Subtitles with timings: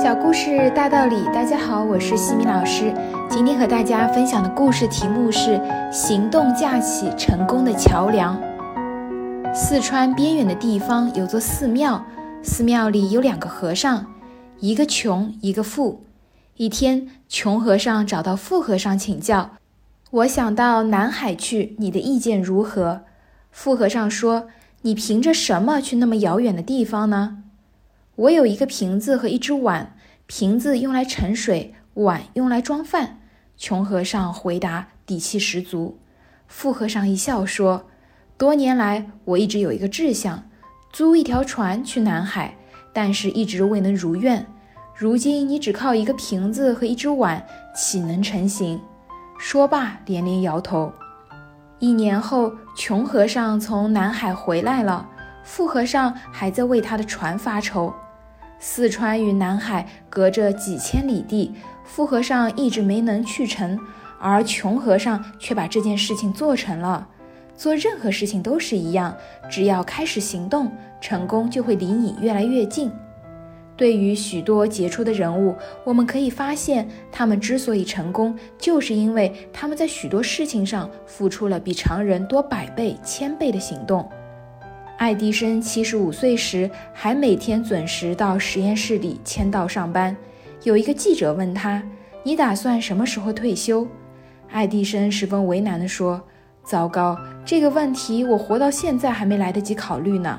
[0.00, 2.94] 小故事大道理，大家好，我是西米老师。
[3.28, 5.60] 今天和大家分享的故事题目是
[5.90, 8.40] “行动架起成功的桥梁”。
[9.52, 12.06] 四川边远的地方有座寺庙，
[12.44, 14.06] 寺庙里有两个和尚，
[14.60, 16.04] 一个穷，一个富。
[16.54, 19.50] 一天，穷和尚找到富和尚请教
[20.12, 23.00] ：“我想到南海去，你的意见如何？”
[23.50, 24.46] 富和尚说
[24.82, 27.38] ：“你凭着什么去那么遥远的地方呢？”
[28.18, 29.94] 我有一个瓶子和一只碗，
[30.26, 33.20] 瓶子用来盛水，碗用来装饭。
[33.56, 36.00] 穷和尚回答，底气十足。
[36.48, 37.86] 富和尚一笑说
[38.36, 40.50] ：“多年来，我一直有一个志向，
[40.92, 42.56] 租一条船去南海，
[42.92, 44.44] 但是一直未能如愿。
[44.96, 48.80] 如今你只靠一个瓶子和一只碗，岂能成行？”
[49.38, 50.92] 说罢，连连摇头。
[51.78, 55.08] 一年后，穷和尚从南海回来了，
[55.44, 57.94] 富和尚还在为他的船发愁。
[58.60, 61.52] 四川与南海隔着几千里地，
[61.84, 63.78] 富和尚一直没能去成，
[64.20, 67.06] 而穷和尚却把这件事情做成了。
[67.56, 69.16] 做任何事情都是一样，
[69.50, 72.90] 只要开始行动，成功就会离你越来越近。
[73.76, 75.54] 对于许多杰出的人物，
[75.84, 84.08] 我们可以发现，他们之所以成功，就是因为他们在许多事情上付出了比常人多百倍、千倍的行动。
[84.98, 90.14] 爱迪生七十五岁时，还每天准时到实验室里签到上班。
[90.64, 91.80] 有一个记者问他
[92.24, 93.86] ：“你打算什么时候退休？”
[94.50, 96.20] 爱迪生十分为难地说
[96.66, 100.36] ：“糟糕，这个问题我活到现在还没来得及考虑呢。”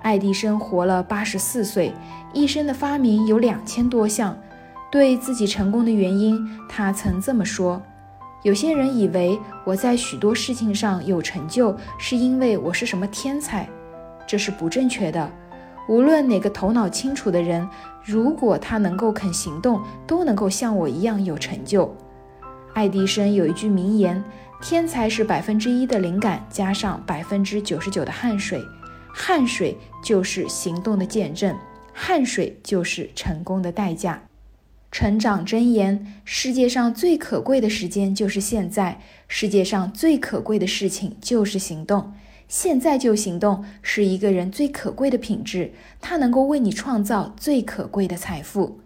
[0.00, 1.92] 爱迪生活了八十四岁，
[2.32, 4.38] 一生的发明有两千多项。
[4.92, 6.38] 对自己成功的原因，
[6.68, 7.82] 他曾这么说。
[8.42, 13.68] 有些人以为我在许多事情上有成就，是因为我是什么天才，
[14.26, 15.30] 这是不正确的。
[15.88, 17.68] 无论哪个头脑清楚的人，
[18.04, 21.94] 如果他能够肯行动，都能够像我一样有成就。
[22.74, 24.22] 爱迪生有一句名言
[24.60, 28.60] ：“天才是百分之一的灵感加上百分之九十九的汗水，
[29.12, 31.54] 汗水就是行动的见证，
[31.92, 34.20] 汗水就是成功的代价。”
[34.92, 42.12] 成长箴言：世界上最可贵的时间就是现在，世界上最可贵的事情就是行动。
[42.46, 48.80] 现在就行动，是一个人最可贵的品质，它能够为你创造最可贵的财富。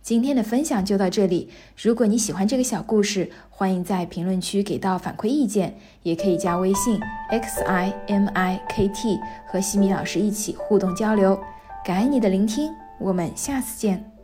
[0.00, 9.18] 今天的分享就到这里，如果你喜欢这个小故事，欢迎在评论区给到反馈意见，也可以加微信 x i m i k t
[9.48, 11.38] 和西米老师一起互动交流。
[11.84, 14.17] 感恩你的聆听，我们下次见。